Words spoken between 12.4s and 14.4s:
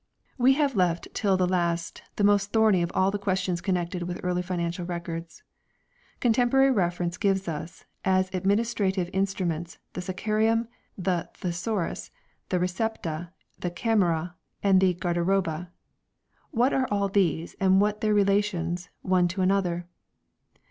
the "Recepta," the" Camera,"